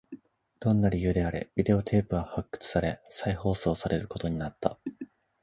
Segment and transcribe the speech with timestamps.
[0.59, 4.79] どんな理由であれ、ビデオテープは発掘され、再放送されることになった